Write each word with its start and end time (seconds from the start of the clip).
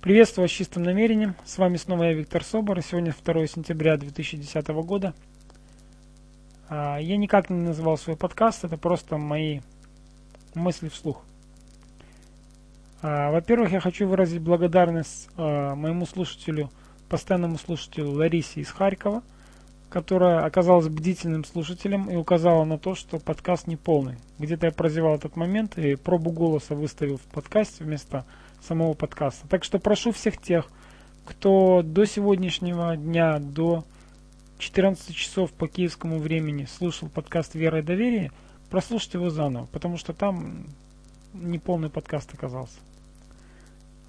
Приветствую 0.00 0.44
вас 0.44 0.50
с 0.50 0.54
чистым 0.54 0.82
намерением. 0.84 1.34
С 1.44 1.58
вами 1.58 1.76
снова 1.76 2.04
я, 2.04 2.14
Виктор 2.14 2.42
Собор. 2.42 2.78
И 2.78 2.82
сегодня 2.82 3.14
2 3.22 3.46
сентября 3.46 3.98
2010 3.98 4.68
года. 4.68 5.12
А, 6.70 6.96
я 6.96 7.18
никак 7.18 7.50
не 7.50 7.58
называл 7.60 7.98
свой 7.98 8.16
подкаст, 8.16 8.64
это 8.64 8.78
просто 8.78 9.18
мои 9.18 9.60
мысли 10.54 10.88
вслух. 10.88 11.22
А, 13.02 13.30
во-первых, 13.30 13.72
я 13.72 13.80
хочу 13.80 14.08
выразить 14.08 14.40
благодарность 14.40 15.28
а, 15.36 15.74
моему 15.74 16.06
слушателю, 16.06 16.70
постоянному 17.10 17.58
слушателю 17.58 18.12
Ларисе 18.12 18.62
из 18.62 18.70
Харькова, 18.70 19.22
которая 19.90 20.46
оказалась 20.46 20.88
бдительным 20.88 21.44
слушателем 21.44 22.08
и 22.08 22.16
указала 22.16 22.64
на 22.64 22.78
то, 22.78 22.94
что 22.94 23.18
подкаст 23.18 23.66
не 23.66 23.76
полный. 23.76 24.16
Где-то 24.38 24.64
я 24.64 24.72
прозевал 24.72 25.16
этот 25.16 25.36
момент 25.36 25.76
и 25.76 25.94
пробу 25.94 26.30
голоса 26.30 26.74
выставил 26.74 27.18
в 27.18 27.32
подкасте 27.34 27.84
вместо 27.84 28.24
самого 28.62 28.94
подкаста. 28.94 29.48
Так 29.48 29.64
что 29.64 29.78
прошу 29.78 30.12
всех 30.12 30.38
тех, 30.38 30.66
кто 31.24 31.82
до 31.82 32.04
сегодняшнего 32.06 32.96
дня, 32.96 33.38
до 33.38 33.84
14 34.58 35.14
часов 35.14 35.52
по 35.52 35.68
киевскому 35.68 36.18
времени 36.18 36.66
слушал 36.66 37.08
подкаст 37.08 37.54
«Вера 37.54 37.78
и 37.78 37.82
доверие», 37.82 38.32
прослушать 38.68 39.14
его 39.14 39.30
заново, 39.30 39.66
потому 39.66 39.96
что 39.96 40.12
там 40.12 40.66
неполный 41.32 41.90
подкаст 41.90 42.32
оказался. 42.34 42.78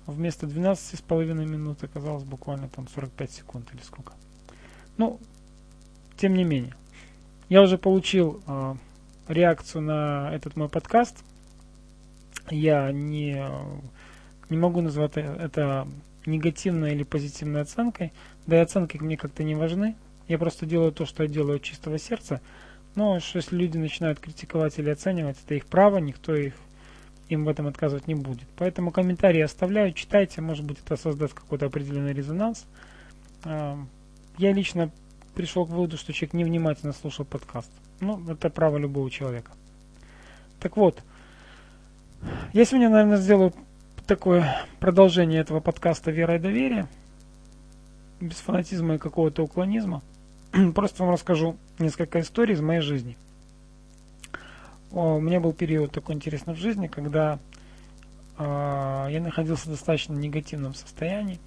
Вместо 0.05 0.47
12,5 0.47 1.33
минут 1.45 1.83
оказалось 1.83 2.23
буквально 2.23 2.67
там 2.69 2.87
45 2.87 3.31
секунд 3.31 3.69
или 3.73 3.81
сколько. 3.81 4.13
Ну, 4.97 5.19
тем 6.17 6.33
не 6.33 6.43
менее. 6.43 6.75
Я 7.49 7.61
уже 7.61 7.77
получил 7.77 8.41
э, 8.47 8.75
реакцию 9.27 9.83
на 9.83 10.31
этот 10.33 10.55
мой 10.55 10.69
подкаст. 10.69 11.23
Я 12.49 12.91
не 12.91 13.41
не 14.51 14.57
могу 14.57 14.81
назвать 14.81 15.13
это 15.15 15.87
негативной 16.25 16.93
или 16.93 17.03
позитивной 17.03 17.61
оценкой. 17.61 18.11
Да 18.45 18.57
и 18.57 18.59
оценки 18.59 18.97
мне 18.97 19.17
как-то 19.17 19.43
не 19.43 19.55
важны. 19.55 19.95
Я 20.27 20.37
просто 20.37 20.65
делаю 20.65 20.91
то, 20.91 21.05
что 21.05 21.23
я 21.23 21.29
делаю 21.29 21.55
от 21.55 21.63
чистого 21.63 21.97
сердца. 21.97 22.41
Но 22.95 23.15
если 23.15 23.55
люди 23.55 23.77
начинают 23.77 24.19
критиковать 24.19 24.77
или 24.77 24.89
оценивать, 24.89 25.37
это 25.43 25.55
их 25.55 25.65
право, 25.65 25.97
никто 25.97 26.35
их 26.35 26.53
им 27.29 27.45
в 27.45 27.47
этом 27.47 27.67
отказывать 27.67 28.07
не 28.07 28.15
будет. 28.15 28.47
Поэтому 28.57 28.91
комментарии 28.91 29.39
оставляю, 29.39 29.93
читайте, 29.93 30.41
может 30.41 30.65
быть 30.65 30.79
это 30.85 30.97
создаст 30.97 31.33
какой-то 31.33 31.67
определенный 31.67 32.13
резонанс. 32.13 32.65
А, 33.45 33.79
я 34.37 34.51
лично 34.51 34.91
пришел 35.33 35.65
к 35.65 35.69
выводу, 35.69 35.95
что 35.95 36.11
человек 36.11 36.33
невнимательно 36.33 36.91
слушал 36.91 37.23
подкаст. 37.23 37.71
Ну, 38.01 38.21
это 38.29 38.49
право 38.49 38.77
любого 38.77 39.09
человека. 39.09 39.51
Так 40.59 40.75
вот, 40.75 41.01
я 42.51 42.65
сегодня, 42.65 42.89
наверное, 42.89 43.17
сделаю 43.17 43.53
такое 44.11 44.67
продолжение 44.81 45.39
этого 45.39 45.61
подкаста 45.61 46.11
«Вера 46.11 46.35
и 46.35 46.37
доверие». 46.37 46.85
Без 48.19 48.35
фанатизма 48.35 48.95
и 48.95 48.97
какого-то 48.97 49.41
уклонизма. 49.41 50.01
Просто 50.75 51.03
вам 51.03 51.13
расскажу 51.13 51.55
несколько 51.79 52.19
историй 52.19 52.53
из 52.53 52.59
моей 52.59 52.81
жизни. 52.81 53.15
О, 54.91 55.15
у 55.15 55.21
меня 55.21 55.39
был 55.39 55.53
период 55.53 55.93
такой 55.93 56.15
интересный 56.15 56.53
в 56.55 56.57
жизни, 56.57 56.87
когда 56.87 57.39
э, 58.37 59.07
я 59.11 59.21
находился 59.21 59.67
в 59.67 59.71
достаточно 59.71 60.11
негативном 60.11 60.73
состоянии. 60.73 61.39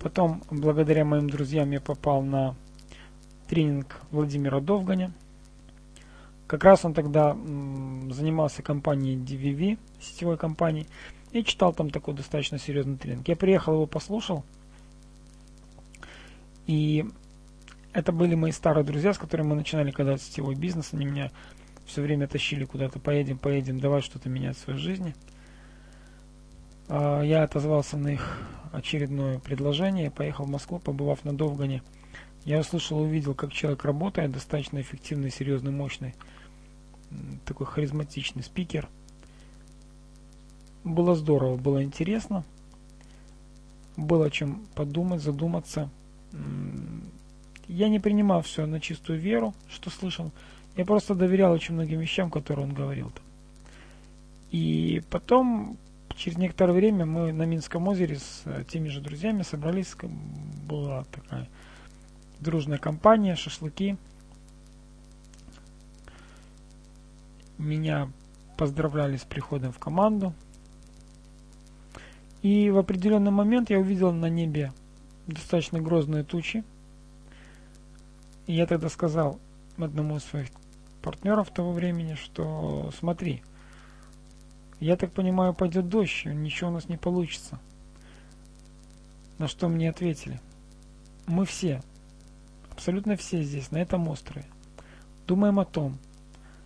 Потом, 0.00 0.42
благодаря 0.50 1.06
моим 1.06 1.30
друзьям, 1.30 1.70
я 1.70 1.80
попал 1.80 2.20
на 2.20 2.54
тренинг 3.48 4.02
Владимира 4.10 4.60
Довганя. 4.60 5.12
Как 6.46 6.64
раз 6.64 6.84
он 6.84 6.92
тогда 6.94 7.32
занимался 8.10 8.62
компанией 8.62 9.16
DVV, 9.16 9.78
сетевой 10.00 10.36
компанией. 10.36 10.86
И 11.32 11.42
читал 11.44 11.72
там 11.72 11.88
такой 11.88 12.14
достаточно 12.14 12.58
серьезный 12.58 12.98
тренинг. 12.98 13.26
Я 13.26 13.36
приехал, 13.36 13.72
его 13.72 13.86
послушал. 13.86 14.44
И 16.66 17.06
это 17.92 18.12
были 18.12 18.34
мои 18.34 18.52
старые 18.52 18.84
друзья, 18.84 19.14
с 19.14 19.18
которыми 19.18 19.48
мы 19.48 19.54
начинали 19.56 19.90
когда 19.90 20.18
сетевой 20.18 20.54
бизнес. 20.54 20.92
Они 20.92 21.06
меня 21.06 21.30
все 21.86 22.02
время 22.02 22.28
тащили 22.28 22.64
куда-то. 22.64 22.98
Поедем, 22.98 23.38
поедем, 23.38 23.80
давай 23.80 24.02
что-то 24.02 24.28
менять 24.28 24.56
в 24.56 24.60
своей 24.60 24.78
жизни. 24.78 25.14
А, 26.88 27.22
я 27.22 27.42
отозвался 27.42 27.96
на 27.96 28.08
их 28.08 28.38
очередное 28.72 29.38
предложение. 29.38 30.10
Поехал 30.10 30.44
в 30.44 30.50
Москву, 30.50 30.78
побывав 30.78 31.24
на 31.24 31.34
Довгане. 31.34 31.82
Я 32.44 32.60
услышал 32.60 33.00
и 33.00 33.06
увидел, 33.06 33.34
как 33.34 33.52
человек 33.52 33.84
работает. 33.84 34.32
Достаточно 34.32 34.80
эффективный, 34.80 35.30
серьезный, 35.30 35.72
мощный. 35.72 36.14
Такой 37.44 37.66
харизматичный 37.66 38.42
спикер– 38.42 38.88
было 40.84 41.14
здорово, 41.14 41.56
было 41.56 41.82
интересно. 41.82 42.44
Было 43.96 44.30
чем 44.30 44.66
подумать, 44.74 45.22
задуматься. 45.22 45.88
Я 47.68 47.88
не 47.88 48.00
принимал 48.00 48.42
все 48.42 48.66
на 48.66 48.80
чистую 48.80 49.18
веру, 49.18 49.54
что 49.70 49.90
слышал. 49.90 50.32
Я 50.76 50.84
просто 50.84 51.14
доверял 51.14 51.52
очень 51.52 51.74
многим 51.74 52.00
вещам, 52.00 52.30
которые 52.30 52.66
он 52.66 52.74
говорил 52.74 53.10
там. 53.10 53.24
И 54.50 55.02
потом, 55.10 55.76
через 56.16 56.36
некоторое 56.36 56.72
время, 56.72 57.06
мы 57.06 57.32
на 57.32 57.44
Минском 57.44 57.88
озере 57.88 58.16
с 58.18 58.42
э, 58.44 58.64
теми 58.68 58.88
же 58.88 59.00
друзьями 59.00 59.42
собрались. 59.42 59.94
Была 60.66 61.04
такая 61.04 61.48
дружная 62.42 62.78
компания, 62.78 63.36
шашлыки. 63.36 63.96
Меня 67.58 68.10
поздравляли 68.56 69.16
с 69.16 69.22
приходом 69.22 69.72
в 69.72 69.78
команду. 69.78 70.34
И 72.42 72.70
в 72.70 72.78
определенный 72.78 73.30
момент 73.30 73.70
я 73.70 73.78
увидел 73.78 74.12
на 74.12 74.28
небе 74.28 74.72
достаточно 75.26 75.80
грозные 75.80 76.24
тучи. 76.24 76.64
И 78.46 78.54
я 78.54 78.66
тогда 78.66 78.88
сказал 78.88 79.38
одному 79.78 80.16
из 80.16 80.24
своих 80.24 80.48
партнеров 81.02 81.50
того 81.50 81.72
времени, 81.72 82.14
что 82.14 82.90
смотри, 82.98 83.42
я 84.80 84.96
так 84.96 85.12
понимаю, 85.12 85.54
пойдет 85.54 85.88
дождь, 85.88 86.24
ничего 86.24 86.70
у 86.70 86.72
нас 86.72 86.88
не 86.88 86.96
получится. 86.96 87.60
На 89.38 89.46
что 89.46 89.68
мне 89.68 89.88
ответили, 89.90 90.40
мы 91.26 91.44
все, 91.44 91.82
абсолютно 92.82 93.16
все 93.16 93.44
здесь, 93.44 93.70
на 93.70 93.76
этом 93.76 94.08
острове, 94.08 94.44
думаем 95.28 95.60
о 95.60 95.64
том, 95.64 95.98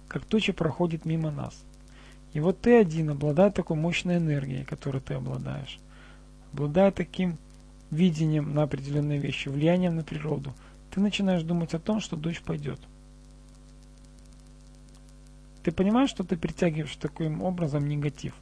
как 0.08 0.24
туча 0.24 0.54
проходит 0.54 1.04
мимо 1.04 1.30
нас. 1.30 1.62
И 2.32 2.40
вот 2.40 2.58
ты 2.58 2.80
один, 2.80 3.10
обладая 3.10 3.50
такой 3.50 3.76
мощной 3.76 4.16
энергией, 4.16 4.64
которой 4.64 5.02
ты 5.02 5.12
обладаешь, 5.12 5.78
обладая 6.54 6.90
таким 6.90 7.36
видением 7.90 8.54
на 8.54 8.62
определенные 8.62 9.18
вещи, 9.18 9.50
влиянием 9.50 9.96
на 9.96 10.04
природу, 10.04 10.54
ты 10.90 11.00
начинаешь 11.00 11.42
думать 11.42 11.74
о 11.74 11.78
том, 11.78 12.00
что 12.00 12.16
дождь 12.16 12.40
пойдет. 12.40 12.80
Ты 15.64 15.70
понимаешь, 15.70 16.08
что 16.08 16.24
ты 16.24 16.38
притягиваешь 16.38 16.96
таким 16.96 17.42
образом 17.42 17.86
негатив? 17.86 18.32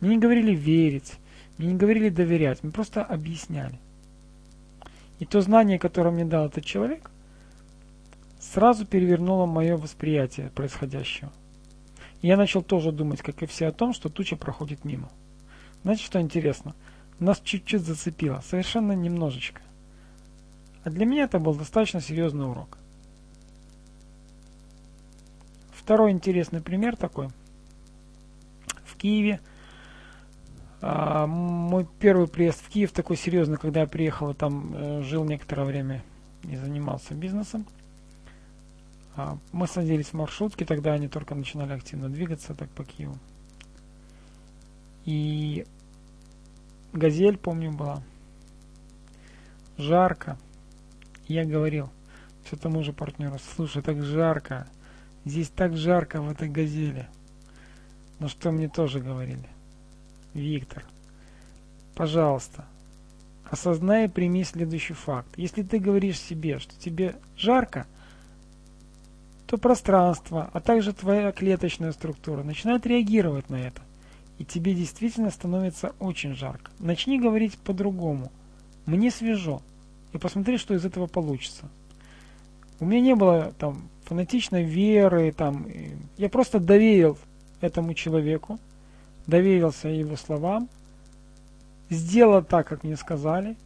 Мне 0.00 0.14
не 0.14 0.18
говорили 0.18 0.54
верить, 0.54 1.12
мне 1.58 1.72
не 1.72 1.76
говорили 1.76 2.08
доверять, 2.08 2.62
мне 2.62 2.72
просто 2.72 3.04
объясняли. 3.04 3.78
И 5.20 5.26
то 5.26 5.42
знание, 5.42 5.78
которое 5.78 6.10
мне 6.10 6.24
дал 6.24 6.46
этот 6.46 6.64
человек, 6.64 7.10
сразу 8.40 8.86
перевернуло 8.86 9.44
мое 9.44 9.76
восприятие 9.76 10.48
происходящего. 10.48 11.30
Я 12.22 12.38
начал 12.38 12.62
тоже 12.62 12.90
думать, 12.90 13.20
как 13.20 13.42
и 13.42 13.46
все, 13.46 13.66
о 13.66 13.72
том, 13.72 13.92
что 13.92 14.08
туча 14.08 14.36
проходит 14.36 14.84
мимо. 14.84 15.10
Знаете, 15.82 16.04
что 16.04 16.20
интересно? 16.20 16.74
Нас 17.18 17.38
чуть-чуть 17.40 17.82
зацепило, 17.82 18.40
совершенно 18.40 18.92
немножечко. 18.92 19.60
А 20.84 20.90
для 20.90 21.04
меня 21.04 21.24
это 21.24 21.38
был 21.38 21.54
достаточно 21.54 22.00
серьезный 22.00 22.48
урок. 22.48 22.78
Второй 25.74 26.12
интересный 26.12 26.62
пример 26.62 26.96
такой. 26.96 27.28
В 28.86 28.96
Киеве 28.96 29.40
а, 30.80 31.26
мой 31.26 31.86
первый 31.98 32.26
приезд 32.26 32.62
в 32.64 32.68
Киев 32.68 32.92
такой 32.92 33.16
серьезный, 33.16 33.58
когда 33.58 33.80
я 33.80 33.86
приехал, 33.86 34.34
там 34.34 34.74
э, 34.74 35.02
жил 35.02 35.24
некоторое 35.24 35.64
время 35.64 36.02
и 36.44 36.56
занимался 36.56 37.14
бизнесом. 37.14 37.66
А, 39.16 39.38
мы 39.52 39.66
садились 39.66 40.08
в 40.08 40.14
маршрутки, 40.14 40.64
тогда 40.64 40.92
они 40.92 41.08
только 41.08 41.34
начинали 41.34 41.72
активно 41.72 42.08
двигаться 42.08 42.54
так 42.54 42.70
по 42.70 42.84
Киеву. 42.84 43.18
И 45.04 45.66
газель, 46.92 47.36
помню, 47.36 47.72
была. 47.72 48.02
Жарко. 49.76 50.38
Я 51.26 51.44
говорил 51.44 51.90
все 52.44 52.56
тому 52.56 52.82
же 52.82 52.92
партнеру, 52.92 53.38
слушай, 53.54 53.82
так 53.82 54.02
жарко. 54.02 54.66
Здесь 55.24 55.50
так 55.50 55.76
жарко 55.76 56.20
в 56.20 56.30
этой 56.30 56.48
газели. 56.48 57.08
Но 58.18 58.28
что 58.28 58.50
мне 58.50 58.68
тоже 58.68 59.00
говорили? 59.00 59.48
Виктор, 60.34 60.84
пожалуйста, 61.94 62.64
осознай 63.50 64.06
и 64.06 64.08
прими 64.08 64.44
следующий 64.44 64.94
факт. 64.94 65.28
Если 65.36 65.62
ты 65.62 65.78
говоришь 65.78 66.18
себе, 66.18 66.58
что 66.58 66.78
тебе 66.80 67.16
жарко– 67.36 67.86
то 69.50 69.58
пространство, 69.58 70.48
а 70.52 70.60
также 70.60 70.92
твоя 70.92 71.32
клеточная 71.32 71.90
структура 71.90 72.44
начинает 72.44 72.86
реагировать 72.86 73.50
на 73.50 73.56
это. 73.56 73.82
и 74.38 74.44
тебе 74.44 74.74
действительно 74.74 75.30
становится 75.30 75.92
очень 75.98 76.34
жарко. 76.34 76.70
Начни 76.78 77.20
говорить 77.20 77.58
по-другому. 77.58 78.30
Мне 78.86 79.10
свежо. 79.10 79.60
И 80.12 80.18
посмотри, 80.18 80.56
что 80.56 80.72
из 80.72 80.86
этого 80.86 81.08
получится. 81.08 81.68
У 82.78 82.86
меня 82.86 83.00
не 83.00 83.14
было 83.16 83.52
там 83.58 83.90
фанатичной 84.04 84.62
веры, 84.62 85.32
там, 85.32 85.66
я 86.16 86.28
просто 86.30 86.58
доверил 86.58 87.18
этому 87.60 87.92
человеку, 87.92 88.58
доверился 89.30 89.88
его 89.88 90.16
словам, 90.16 90.68
сделал 91.88 92.42
так, 92.42 92.66
как 92.66 92.84
мне 92.84 92.96
сказали, 92.96 93.56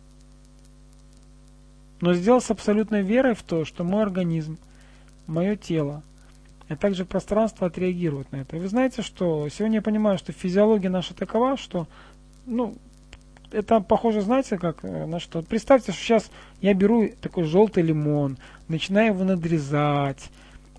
но 2.01 2.15
сделал 2.15 2.41
с 2.41 2.51
абсолютной 2.51 3.03
верой 3.03 3.35
в 3.35 3.43
то, 3.43 3.65
что 3.65 3.83
мой 3.83 4.03
организм, 4.03 4.59
мое 5.27 5.57
тело, 5.57 6.03
а 6.69 6.77
также 6.77 7.05
пространство 7.05 7.67
отреагирует 7.67 8.31
на 8.31 8.37
это. 8.37 8.57
Вы 8.57 8.69
знаете, 8.69 9.03
что 9.03 9.49
сегодня 9.49 9.77
я 9.77 9.83
понимаю, 9.83 10.19
что 10.19 10.33
физиология 10.33 10.91
наша 10.91 11.15
такова, 11.15 11.57
что, 11.57 11.87
ну, 12.47 12.75
это 13.51 13.81
похоже, 13.81 14.21
знаете, 14.21 14.59
как 14.59 14.79
э, 14.83 15.07
на 15.07 15.21
что? 15.21 15.43
Представьте, 15.43 15.93
что 15.93 16.01
сейчас 16.01 16.31
я 16.61 16.75
беру 16.75 17.09
такой 17.21 17.45
желтый 17.45 17.83
лимон, 17.83 18.37
начинаю 18.69 19.15
его 19.15 19.25
надрезать, 19.25 20.31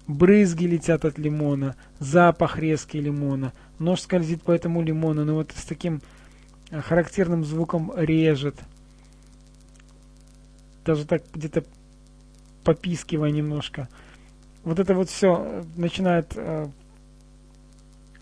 брызги 0.08 0.66
летят 0.66 1.06
от 1.06 1.18
лимона, 1.18 1.76
запах 2.00 2.60
резкий 2.60 3.00
лимона, 3.00 3.54
нож 3.80 4.02
скользит 4.02 4.42
по 4.42 4.52
этому 4.52 4.82
лимону, 4.82 5.26
но 5.26 5.36
вот 5.36 5.52
с 5.56 5.66
таким 5.66 6.02
э, 6.72 6.82
характерным 6.82 7.44
звуком 7.44 7.92
режет. 7.96 8.56
Даже 10.86 11.06
так 11.06 11.24
где-то 11.34 11.64
попискивая 12.64 13.32
немножко. 13.32 13.90
Вот 14.64 14.80
это 14.80 14.94
вот 14.96 15.10
все 15.10 15.38
э, 15.40 15.64
начинает 15.76 16.38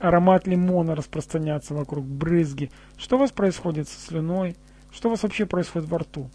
аромат 0.04 0.48
лимона 0.48 0.96
распространяться 0.96 1.74
вокруг, 1.74 2.06
брызги. 2.06 2.70
Что 2.98 3.16
у 3.16 3.20
вас 3.20 3.32
происходит 3.32 3.88
со 3.88 4.00
слюной? 4.00 4.58
Что 4.92 5.08
у 5.08 5.12
вас 5.12 5.24
вообще 5.24 5.46
происходит 5.46 5.90
во 5.90 6.00
рту? 6.00 6.30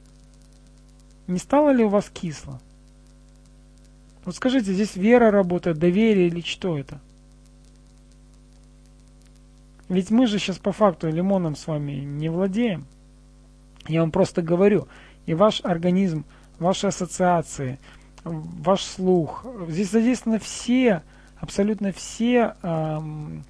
Не 1.26 1.38
стало 1.38 1.70
ли 1.70 1.84
у 1.84 1.88
вас 1.88 2.08
кисло? 2.08 2.60
Вот 4.24 4.34
скажите, 4.34 4.72
здесь 4.72 4.96
вера 4.96 5.30
работает, 5.30 5.78
доверие 5.78 6.28
или 6.28 6.40
что 6.40 6.78
это? 6.78 7.00
Ведь 9.88 10.10
мы 10.10 10.26
же 10.26 10.38
сейчас 10.38 10.58
по 10.58 10.72
факту 10.72 11.08
лимоном 11.08 11.56
с 11.56 11.66
вами 11.66 11.92
не 11.92 12.28
владеем. 12.28 12.86
Я 13.86 14.00
вам 14.02 14.10
просто 14.10 14.42
говорю, 14.42 14.86
и 15.26 15.34
ваш 15.34 15.60
организм, 15.64 16.24
ваши 16.58 16.88
ассоциации, 16.88 17.78
ваш 18.24 18.82
слух, 18.82 19.46
здесь 19.68 19.90
задействованы 19.90 20.38
все, 20.40 21.02
абсолютно 21.40 21.92
все 21.92 22.54
эм, 22.62 23.44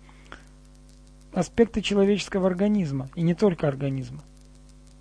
аспекты 1.33 1.83
человеческого 1.83 2.47
организма, 2.47 3.09
и 3.17 3.23
не 3.23 3.35
только 3.35 3.67
организма. 3.67 4.21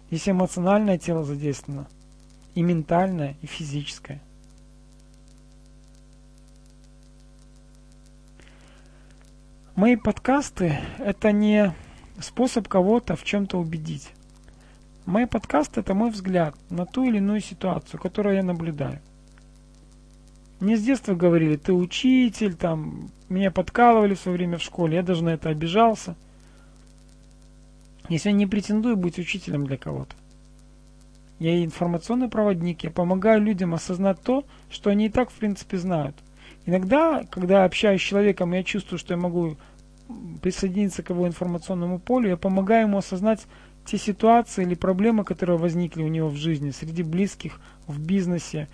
Здесь 0.09 0.29
эмоциональное 0.29 0.97
тело 0.97 1.23
задействовано, 1.23 1.87
и 2.55 2.63
ментальное, 2.63 3.35
и 3.41 3.45
физическое. 3.45 4.21
Мои 9.77 9.95
подкасты– 9.95 10.77
это 10.97 11.31
не 11.31 11.73
способ 12.19 12.67
кого-то 12.67 13.15
в 13.15 13.23
чем-то 13.23 13.57
убедить. 13.57 14.11
Мои 15.05 15.25
подкасты– 15.25 15.79
это 15.81 15.93
мой 15.93 16.11
взгляд 16.11 16.53
на 16.69 16.85
ту 16.85 17.05
или 17.05 17.19
иную 17.19 17.39
ситуацию, 17.39 18.01
которую 18.01 18.35
я 18.35 18.43
наблюдаю. 18.43 18.99
Мне 20.59 20.75
с 20.75 20.83
детства 20.83 21.15
говорили, 21.15 21.55
ты 21.55 21.71
учитель, 21.71 22.55
там, 22.55 23.09
меня 23.29 23.51
подкалывали 23.51 24.15
в 24.15 24.19
свое 24.19 24.37
время 24.37 24.57
в 24.57 24.63
школе, 24.63 24.97
я 24.97 25.03
даже 25.03 25.23
на 25.23 25.29
это 25.29 25.47
обижался– 25.47 26.17
если 28.09 28.29
я 28.29 28.35
не 28.35 28.47
претендую 28.47 28.95
быть 28.95 29.19
учителем 29.19 29.65
для 29.65 29.77
кого-то. 29.77 30.15
Я 31.39 31.63
информационный 31.63 32.29
проводник, 32.29 32.83
я 32.83 32.89
помогаю 32.89 33.41
людям 33.41 33.73
осознать 33.73 34.21
то, 34.21 34.45
что 34.69 34.89
они 34.89 35.07
и 35.07 35.09
так 35.09 35.29
в 35.29 35.33
принципе 35.33 35.77
знают. 35.77 36.15
Иногда, 36.67 37.23
когда 37.31 37.63
общаюсь 37.63 38.01
с 38.01 38.05
человеком, 38.05 38.51
я 38.51 38.61
чувствую, 38.61 38.99
что 38.99 39.13
я 39.13 39.17
могу 39.17 39.55
присоединиться 40.41 41.01
к 41.01 41.09
его 41.09 41.25
информационному 41.25 41.97
полю, 41.97 42.27
я 42.27 42.35
помогаю 42.35 42.87
ему 42.87 42.97
осознать 42.97 43.47
те 43.85 43.97
ситуации 43.97 44.63
или 44.63 44.75
проблемы, 44.75 45.23
которые 45.23 45.57
возникли 45.57 46.03
у 46.03 46.09
него 46.09 46.27
в 46.27 46.35
жизни, 46.35 46.71
среди 46.71 47.03
близких, 47.03 47.61
в 47.87 48.05
бизнесе. 48.05 48.67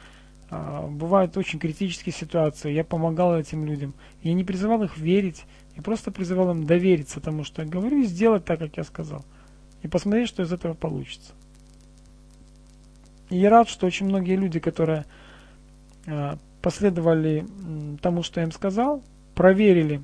А, 0.50 0.88
бывают 0.88 1.38
очень 1.38 1.60
критические 1.60 2.14
ситуации, 2.14 2.72
я 2.72 2.84
помогал 2.84 3.38
этим 3.38 3.64
людям. 3.64 3.94
Я 4.24 4.34
не 4.34 4.44
призывал 4.44 4.82
их 4.82 4.98
верить, 4.98 5.46
и 5.76 5.82
просто 5.82 6.10
призывал 6.10 6.50
им 6.50 6.66
довериться 6.66 7.22
тому, 7.22 7.44
что 7.44 7.62
я 7.62 7.68
говорю, 7.68 8.02
и 8.02 8.06
сделать 8.06 8.44
так, 8.44 8.58
как 8.58 8.76
я 8.76 8.84
сказал. 8.84 9.24
И 9.84 9.88
посмотреть, 9.88 10.30
что 10.30 10.42
из 10.42 10.52
этого 10.52 10.74
получится. 10.74 11.34
И 13.30 13.38
я 13.38 13.52
рад, 13.52 13.70
что 13.70 13.86
очень 13.86 14.08
многие 14.08 14.36
люди, 14.36 14.60
которые 14.60 15.06
э, 16.08 16.38
последовали 16.64 17.46
тому, 18.02 18.24
что 18.24 18.40
я 18.40 18.46
им 18.46 18.52
сказал, 18.52 19.04
проверили 19.36 20.02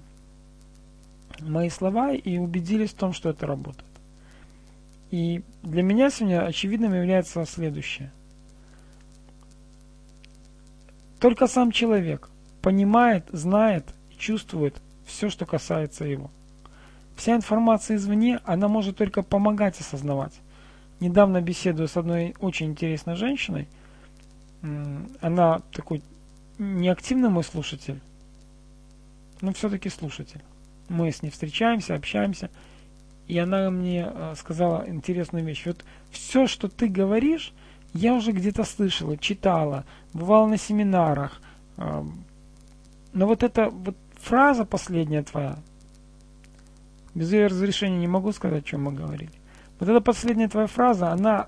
мои 1.40 1.70
слова 1.70 2.12
и 2.12 2.38
убедились 2.38 2.92
в 2.92 2.96
том, 2.96 3.14
что 3.14 3.30
это 3.30 3.48
работает. 3.48 3.86
И 5.10 5.42
для 5.64 5.82
меня 5.82 6.10
сегодня 6.10 6.46
очевидным 6.46 6.94
является 6.94 7.46
следующее. 7.46 8.12
Только 11.22 11.48
сам 11.48 11.72
человек 11.72 12.30
понимает, 12.62 13.26
знает, 13.32 13.86
чувствует 14.18 14.76
все, 15.06 15.30
что 15.30 15.46
касается 15.46 16.04
его. 16.04 16.30
Вся 17.16 17.36
информация 17.36 17.96
извне, 17.96 18.42
она 18.44 18.68
может 18.68 18.98
только 18.98 19.24
помогать 19.24 19.80
осознавать. 19.80 20.34
Недавно 21.00 21.42
беседую 21.42 21.88
с 21.88 21.96
одной 21.96 22.36
очень 22.40 22.68
интересной 22.68 23.16
женщиной. 23.16 23.70
Она 25.22 25.62
такой 25.72 26.04
неактивный 26.60 27.30
мой 27.30 27.44
слушатель, 27.44 28.00
но 29.42 29.54
все-таки 29.54 29.90
слушатель. 29.90 30.42
Мы 30.90 31.12
с 31.12 31.24
ней 31.24 31.30
встречаемся, 31.30 31.96
общаемся, 31.96 32.50
и 33.28 33.38
она 33.38 33.70
мне 33.70 34.08
э, 34.12 34.34
сказала 34.38 34.88
интересную 34.88 35.46
вещь. 35.46 35.66
Вот 35.66 35.84
все, 36.12 36.48
что 36.48 36.68
ты 36.68 36.88
говоришь, 36.88 37.54
я 37.94 38.14
уже 38.14 38.32
где-то 38.32 38.64
слышала, 38.64 39.18
читала, 39.18 39.86
бывала 40.14 40.48
на 40.48 40.58
семинарах. 40.58 41.42
Но 41.78 42.06
вот 43.14 43.42
это 43.42 43.70
вот 43.70 43.96
фраза 44.16 44.66
последняя 44.66 45.24
твоя, 45.24 45.58
без 47.16 47.32
ее 47.32 47.48
разрешения 47.48 47.98
не 47.98 48.08
могу 48.08 48.32
сказать, 48.32 48.64
о 48.64 48.68
чем 48.68 48.84
мы 48.84 48.92
говорили. 48.92 49.32
Вот 49.80 49.90
эта 49.90 50.02
последняя 50.02 50.50
твоя 50.50 50.68
фраза, 50.68 51.12
она 51.12 51.48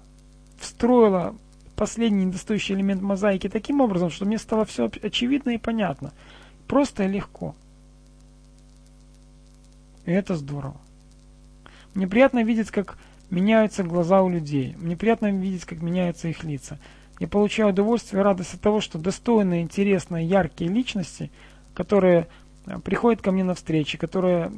встроила 0.58 1.36
последний 1.82 2.26
недостающий 2.26 2.76
элемент 2.76 3.02
мозаики 3.02 3.50
таким 3.50 3.82
образом, 3.82 4.10
что 4.10 4.26
мне 4.26 4.38
стало 4.38 4.66
все 4.66 4.90
очевидно 5.02 5.50
и 5.50 5.58
понятно. 5.58 6.14
Просто 6.68 7.04
и 7.04 7.08
легко. 7.08 7.56
И 10.06 10.12
это 10.12 10.36
здорово. 10.36 10.78
Мне 11.94 12.08
приятно 12.08 12.44
видеть, 12.44 12.72
как 12.72 12.98
меняются 13.30 13.84
глаза 13.84 14.22
у 14.22 14.30
людей. 14.30 14.76
Мне 14.78 14.96
приятно 14.96 15.32
видеть, 15.32 15.66
как 15.66 15.82
меняются 15.82 16.28
их 16.28 16.44
лица. 16.44 16.78
Я 17.20 17.28
получаю 17.28 17.70
удовольствие 17.70 18.22
и 18.22 18.24
радость 18.24 18.54
от 18.54 18.62
того, 18.62 18.80
что 18.80 18.98
достойные, 18.98 19.62
интересные, 19.62 20.26
яркие 20.26 20.70
личности, 20.70 21.32
которые 21.74 22.28
Э, 22.66 22.80
приходят 22.80 23.22
ко 23.22 23.32
мне 23.32 23.44
на 23.44 23.54
встречи, 23.54 23.98
которые 23.98 24.52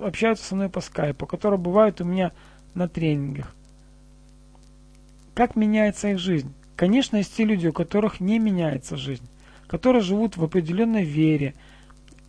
общаются 0.00 0.44
со 0.44 0.54
мной 0.54 0.68
по 0.68 0.80
скайпу, 0.80 1.26
которые 1.26 1.58
бывают 1.58 2.00
у 2.00 2.04
меня 2.04 2.32
на 2.74 2.88
тренингах. 2.88 3.54
Как 5.34 5.56
меняется 5.56 6.08
их 6.08 6.18
жизнь? 6.18 6.52
Конечно, 6.80 7.18
есть 7.18 7.36
те 7.36 7.44
люди, 7.44 7.66
у 7.66 7.74
которых 7.74 8.20
не 8.20 8.38
меняется 8.38 8.96
жизнь, 8.96 9.28
которые 9.66 10.00
живут 10.00 10.38
в 10.38 10.44
определенной 10.44 11.04
вере, 11.04 11.54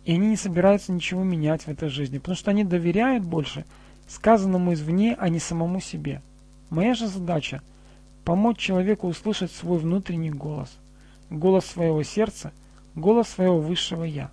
и 0.04 0.12
они 0.12 0.26
не 0.26 0.36
собираются 0.36 0.92
ничего 0.92 1.24
менять 1.24 1.62
в 1.62 1.68
этой 1.68 1.88
жизни, 1.88 2.18
потому 2.18 2.36
что 2.36 2.50
они 2.50 2.62
доверяют 2.62 3.24
больше 3.24 3.64
сказанному 4.06 4.74
извне, 4.74 5.16
а 5.18 5.30
не 5.30 5.38
самому 5.38 5.80
себе. 5.80 6.20
Моя 6.68 6.92
же 6.92 7.06
задача– 7.06 7.62
помочь 8.26 8.58
человеку 8.58 9.08
услышать 9.08 9.52
свой 9.52 9.78
внутренний 9.78 10.30
голос, 10.30 10.76
голос 11.30 11.64
своего 11.64 12.02
сердца, 12.02 12.52
голос 12.94 13.28
своего 13.28 13.58
высшего 13.58 14.04
«Я». 14.04 14.30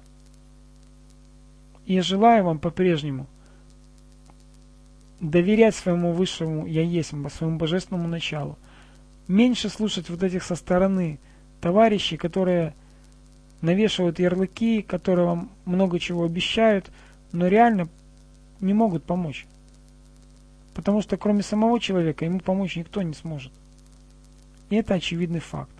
И 1.85 1.93
я 1.93 2.01
желаю 2.01 2.43
вам 2.43 2.59
по-прежнему 2.59 3.25
доверять 5.21 5.75
своему 5.75 6.11
высшему 6.11 6.65
«Я 6.65 6.83
есть», 6.83 7.13
своему 7.31 7.57
божественному 7.57 8.09
началу. 8.09 8.57
Меньше 9.29 9.69
слушать 9.69 10.09
вот 10.09 10.23
этих 10.23 10.43
со 10.43 10.55
стороны 10.55 11.19
товарищей, 11.61 12.17
которые 12.17 12.73
навешивают 13.61 14.19
ярлыки, 14.19 14.81
которые 14.81 15.25
вам 15.27 15.51
много 15.63 15.99
чего 15.99 16.25
обещают, 16.25 16.91
но 17.31 17.47
реально 17.47 17.87
не 18.59 18.73
могут 18.73 19.05
помочь. 19.05 19.45
Потому 20.73 21.01
что 21.01 21.15
кроме 21.15 21.43
самого 21.43 21.79
человека 21.79 22.25
ему 22.25 22.41
помочь 22.41 22.75
никто 22.75 23.01
не 23.01 23.13
сможет. 23.13 23.53
И 24.69 24.75
это 24.75 24.95
очевидный 24.95 25.39
факт. 25.39 25.71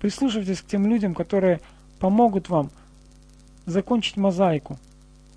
Прислушивайтесь 0.00 0.62
к 0.62 0.66
тем 0.66 0.86
людям, 0.86 1.14
которые 1.14 1.60
помогут 1.98 2.48
вам– 2.48 2.70
закончить 3.66 4.16
мозаику, 4.16 4.78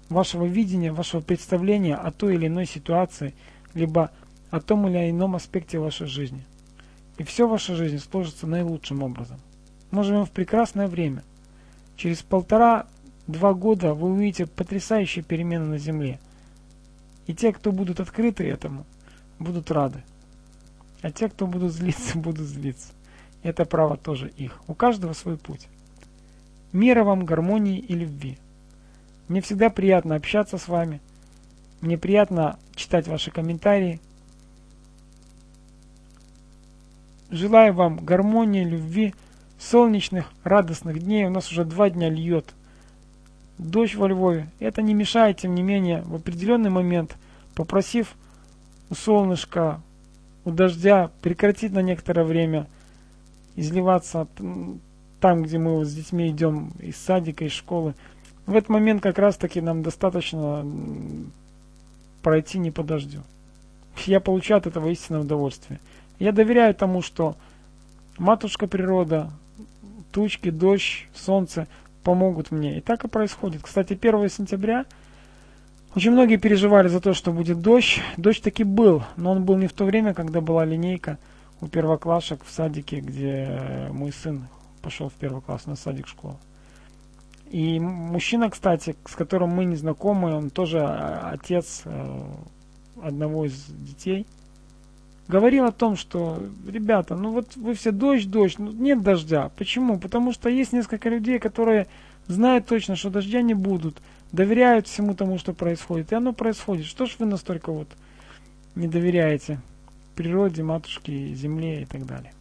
вашего 0.10 0.46
видения, 0.46 0.92
вашего 0.92 1.22
представления 1.22 1.96
о 1.96 2.12
той 2.12 2.36
или 2.36 2.48
иной 2.48 2.66
ситуации, 2.66 3.34
либо 3.74 4.12
о 4.52 4.62
том 4.62 4.88
или 4.88 5.10
ином 5.10 5.36
аспекте 5.36 5.80
вашей 5.80 6.08
жизни. 6.08 6.44
И 7.18 7.24
все 7.24 7.48
в 7.48 7.52
вашей 7.52 7.76
жизни 7.76 7.98
сложится 7.98 8.48
наилучшим 8.48 9.04
образом. 9.04 9.40
Мы 9.92 10.04
живем 10.04 10.26
в 10.26 10.32
прекрасное 10.32 10.88
время. 10.88 11.24
Через 11.96 12.22
полтора-два 12.22 13.54
года 13.54 13.94
вы 13.94 14.10
увидите 14.10 14.46
потрясающие 14.46 15.24
перемены 15.24 15.66
на 15.66 15.78
Земле. 15.78 16.20
И 17.28 17.34
те, 17.34 17.54
кто 17.54 17.72
будут 17.72 18.00
открыты 18.00 18.44
этому, 18.48 18.86
будут 19.40 19.72
рады. 19.72 20.04
А 21.02 21.12
те, 21.12 21.30
кто 21.30 21.48
будут 21.48 21.72
злиться, 21.72 22.18
будут 22.20 22.48
злиться. 22.48 22.94
Это 23.44 23.66
право 23.66 23.96
тоже 23.96 24.30
их. 24.30 24.60
У 24.68 24.74
каждого 24.74 25.14
свой 25.14 25.38
путь. 25.38 25.68
Мира 26.74 27.04
вам, 27.04 27.26
гармонии 27.26 27.80
и 27.80 27.94
любви. 27.94 28.38
Мне 29.28 29.42
всегда 29.42 29.70
приятно 29.70 30.16
общаться 30.16 30.58
с 30.58 30.68
вами. 30.68 31.00
Мне 31.80 31.98
приятно 31.98 32.60
читать 32.76 33.08
ваши 33.08 33.32
комментарии. 33.32 34.02
Желаю 37.32 37.74
вам 37.74 37.98
гармонии, 37.98 38.64
любви, 38.64 39.14
солнечных, 39.58 40.32
радостных 40.44 41.00
дней. 41.00 41.26
У 41.26 41.32
нас 41.32 41.52
уже 41.52 41.66
два 41.66 41.90
дня 41.90 42.10
льет 42.10 42.54
дождь 43.58 43.96
во 43.96 44.08
Львове. 44.08 44.48
Это 44.60 44.82
не 44.82 44.94
мешает, 44.94 45.38
тем 45.38 45.56
не 45.56 45.64
менее, 45.64 46.02
в 46.04 46.16
определенный 46.16 46.70
момент, 46.70 47.16
попросив 47.56 48.16
у 48.90 48.96
солнышка, 48.96 49.82
у 50.44 50.52
дождя 50.52 51.10
прекратить 51.22 51.72
на 51.72 51.82
некоторое 51.82 52.26
время 52.26 52.68
изливаться 53.56 54.28
там, 55.20 55.44
где 55.44 55.58
мы 55.58 55.78
вот 55.78 55.88
с 55.88 55.94
детьми 55.94 56.30
идем 56.30 56.74
из 56.80 56.98
садика, 56.98 57.46
из 57.46 57.54
школы, 57.54 57.96
в 58.46 58.56
этот 58.56 58.70
момент 58.70 59.02
как 59.02 59.18
раз 59.18 59.38
таки 59.38 59.62
нам 59.62 59.82
достаточно 59.82 60.64
пройти 62.22 62.60
не 62.60 62.70
по 62.70 62.84
дождю. 62.84 63.22
Я 64.06 64.20
получаю 64.20 64.60
от 64.60 64.68
этого 64.68 64.90
истинное 64.90 65.22
удовольствие. 65.22 65.80
Я 66.20 66.32
доверяю 66.32 66.74
тому, 66.74 67.02
что 67.02 67.36
матушка 68.18 68.68
природа, 68.68 69.32
тучки, 70.12 70.50
дождь, 70.50 71.08
солнце 71.14 71.68
помогут 72.04 72.52
мне. 72.52 72.78
И 72.78 72.82
так 72.82 73.04
и 73.04 73.08
происходит. 73.08 73.64
Кстати, 73.64 73.94
1 73.94 74.30
сентября 74.30 74.86
очень 75.96 76.12
многие 76.12 76.38
переживали 76.38 76.88
за 76.88 77.00
то, 77.00 77.14
что 77.14 77.32
будет 77.32 77.62
дождь. 77.62 78.02
Дождь 78.18 78.42
таки 78.42 78.64
был, 78.64 79.04
но 79.16 79.32
он 79.32 79.46
был 79.46 79.58
не 79.58 79.68
в 79.68 79.74
то 79.74 79.86
время, 79.86 80.14
когда 80.14 80.42
была 80.42 80.66
линейка 80.66 81.18
у 81.62 81.68
первоклашек 81.68 82.44
в 82.44 82.52
садике, 82.52 83.00
где 83.00 83.90
мой 83.92 84.12
сын 84.12 84.48
пошел 84.82 85.10
в 85.10 85.14
первый 85.14 85.42
класс 85.42 85.66
на 85.66 85.76
садик 85.76 86.08
школы. 86.08 86.36
И 87.50 87.80
мужчина, 87.80 88.50
кстати, 88.50 88.96
с 89.08 89.16
которым 89.16 89.50
мы 89.50 89.66
не 89.66 89.76
знакомы, 89.76 90.36
он 90.36 90.50
тоже 90.50 90.80
а, 90.82 91.32
отец 91.32 91.84
э, 91.86 92.24
одного 93.02 93.46
из 93.46 93.66
детей, 93.68 94.26
говорил 95.28 95.66
о 95.66 95.72
том, 95.72 95.96
что, 95.96 96.42
ребята, 96.68 97.16
ну 97.16 97.32
вот 97.32 97.56
вы 97.56 97.74
все 97.74 97.92
дождь, 97.92 98.30
дождь, 98.30 98.60
ну 98.60 98.72
нет 98.72 99.02
дождя. 99.02 99.52
Почему? 99.58 100.00
Потому 100.00 100.34
что 100.34 100.50
есть 100.50 100.74
несколько 100.74 101.10
людей, 101.10 101.40
которые 101.40 101.88
знают 102.28 102.66
точно, 102.66 102.96
что 102.96 103.10
дождя 103.10 103.42
не 103.42 103.54
будут, 103.54 103.98
доверяют 104.32 104.88
всему 104.88 105.16
тому, 105.16 105.38
что 105.38 105.54
происходит. 105.54 106.12
И 106.12 106.16
оно 106.16 106.34
происходит. 106.34 106.86
Что 106.86 107.06
ж 107.06 107.16
вы 107.20 107.26
настолько 107.26 107.72
вот 107.72 107.88
не 108.76 108.88
доверяете 108.88 109.60
природе, 110.16 110.64
матушке, 110.64 111.34
земле 111.34 111.84
и 111.84 111.86
так 111.86 112.06
далее. 112.06 112.32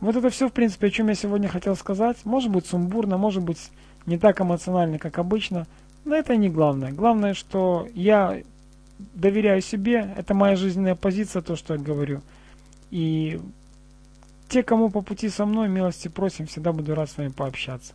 Вот 0.00 0.16
это 0.16 0.28
все, 0.30 0.48
в 0.48 0.52
принципе, 0.52 0.88
о 0.88 0.90
чем 0.90 1.08
я 1.08 1.14
сегодня 1.14 1.48
хотел 1.48 1.76
сказать. 1.76 2.18
Может 2.24 2.50
быть 2.50 2.66
сумбурно, 2.66 3.16
может 3.16 3.42
быть 3.42 3.70
не 4.04 4.18
так 4.18 4.40
эмоционально, 4.40 4.98
как 4.98 5.18
обычно. 5.18 5.66
Но 6.04 6.14
это 6.14 6.36
не 6.36 6.48
главное. 6.48 6.92
Главное, 6.92 7.34
что 7.34 7.88
я 7.94 8.42
доверяю 8.98 9.62
себе. 9.62 10.14
Это 10.16 10.34
моя 10.34 10.56
жизненная 10.56 10.94
позиция, 10.94 11.42
то, 11.42 11.56
что 11.56 11.74
я 11.74 11.80
говорю. 11.80 12.22
И 12.90 13.40
те, 14.48 14.62
кому 14.62 14.90
по 14.90 15.02
пути 15.02 15.28
со 15.28 15.46
мной, 15.46 15.68
милости 15.68 16.08
просим, 16.08 16.46
всегда 16.46 16.72
буду 16.72 16.94
рад 16.94 17.10
с 17.10 17.16
вами 17.16 17.28
пообщаться. 17.28 17.94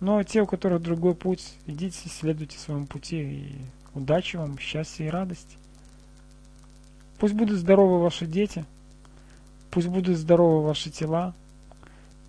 Но 0.00 0.22
те, 0.22 0.42
у 0.42 0.46
которых 0.46 0.82
другой 0.82 1.14
путь, 1.14 1.54
идите, 1.66 2.08
следуйте 2.08 2.58
своему 2.58 2.86
пути. 2.86 3.22
И 3.22 3.56
удачи 3.94 4.36
вам, 4.36 4.58
счастья 4.58 5.04
и 5.04 5.10
радости. 5.10 5.56
Пусть 7.18 7.34
будут 7.34 7.58
здоровы 7.58 8.00
ваши 8.00 8.26
дети– 8.26 8.64
Пусть 9.70 9.86
будут 9.86 10.16
здоровы 10.16 10.66
ваши 10.66 10.90
тела. 10.90 11.32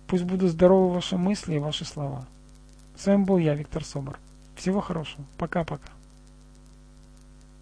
Пусть 0.06 0.24
будут 0.24 0.50
здоровы 0.50 0.94
ваши 0.94 1.16
мысли 1.16 1.56
и 1.56 1.58
ваши 1.58 1.84
слова. 1.84 2.26
С 2.96 3.06
вами 3.06 3.24
был 3.24 3.38
я, 3.38 3.54
Виктор 3.54 3.84
Собор. 3.84 4.18
Всего 4.54 4.80
хорошего. 4.80 5.24
Пока-пока. 5.38 5.88